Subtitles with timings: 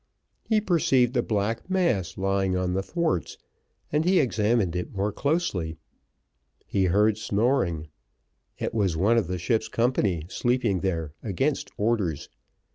[0.43, 3.37] He perceived a black mass lying on the thwarts,
[3.91, 5.77] and he examined it more closely:
[6.65, 7.87] he heard snoring;
[8.57, 12.29] it was one of the ship's company sleeping there against orders.